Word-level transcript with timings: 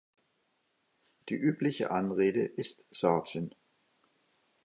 Die 1.29 1.35
übliche 1.35 1.91
Anrede 1.91 2.43
ist 2.43 2.83
"„Sergeant“. 2.89 3.55